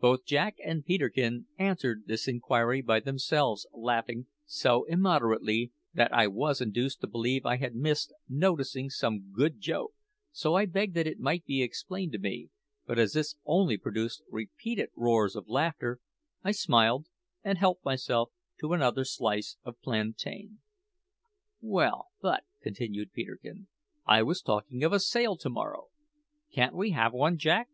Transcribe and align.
Both 0.00 0.24
Jack 0.24 0.56
and 0.64 0.84
Peterkin 0.84 1.46
answered 1.56 2.08
this 2.08 2.26
inquiry 2.26 2.80
by 2.82 2.98
themselves 2.98 3.64
laughing 3.72 4.26
so 4.44 4.82
immoderately 4.88 5.70
that 5.94 6.12
I 6.12 6.26
was 6.26 6.60
induced 6.60 7.00
to 7.02 7.06
believe 7.06 7.46
I 7.46 7.58
had 7.58 7.76
missed 7.76 8.12
noticing 8.28 8.90
some 8.90 9.30
good 9.30 9.60
joke, 9.60 9.92
so 10.32 10.56
I 10.56 10.66
begged 10.66 10.96
that 10.96 11.06
it 11.06 11.20
might 11.20 11.44
be 11.44 11.62
explained 11.62 12.10
to 12.10 12.18
me; 12.18 12.48
but 12.86 12.98
as 12.98 13.12
this 13.12 13.36
only 13.44 13.76
produced 13.76 14.24
repeated 14.32 14.88
roars 14.96 15.36
of 15.36 15.46
laughter, 15.46 16.00
I 16.42 16.50
smiled 16.50 17.06
and 17.44 17.56
helped 17.56 17.84
myself 17.84 18.32
to 18.62 18.72
another 18.72 19.04
slice 19.04 19.58
of 19.62 19.80
plantain. 19.80 20.58
"Well, 21.60 22.08
but," 22.20 22.42
continued 22.64 23.12
Peterkin, 23.12 23.68
"I 24.06 24.24
was 24.24 24.42
talking 24.42 24.82
of 24.82 24.92
a 24.92 24.98
sail 24.98 25.36
to 25.36 25.48
morrow. 25.48 25.86
Can't 26.52 26.74
we 26.74 26.90
have 26.90 27.12
one, 27.12 27.38
Jack?" 27.38 27.68